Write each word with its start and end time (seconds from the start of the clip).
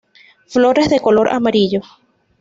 Flores 0.47 0.89
de 0.89 0.99
color 0.99 1.29
amarillo. 1.29 1.81